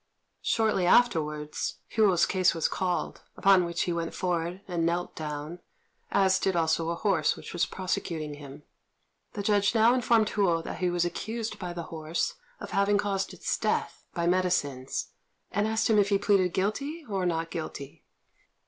Shortly 0.41 0.87
afterwards, 0.87 1.75
Hou's 1.89 2.25
case 2.25 2.55
was 2.55 2.67
called; 2.67 3.21
upon 3.37 3.65
which 3.65 3.83
he 3.83 3.93
went 3.93 4.15
forward 4.15 4.61
and 4.67 4.83
knelt 4.83 5.15
down, 5.15 5.59
as 6.09 6.39
did 6.39 6.55
also 6.55 6.89
a 6.89 6.95
horse 6.95 7.35
which 7.35 7.53
was 7.53 7.67
prosecuting 7.67 8.33
him. 8.33 8.63
The 9.33 9.43
judge 9.43 9.75
now 9.75 9.93
informed 9.93 10.29
Hou 10.29 10.63
that 10.63 10.79
he 10.79 10.89
was 10.89 11.05
accused 11.05 11.59
by 11.59 11.71
the 11.71 11.83
horse 11.93 12.33
of 12.59 12.71
having 12.71 12.97
caused 12.97 13.31
its 13.31 13.55
death 13.59 14.03
by 14.15 14.25
medicines, 14.25 15.11
and 15.51 15.67
asked 15.67 15.87
him 15.87 15.99
if 15.99 16.09
he 16.09 16.17
pleaded 16.17 16.51
guilty 16.51 17.05
or 17.07 17.27
not 17.27 17.51
guilty. 17.51 18.03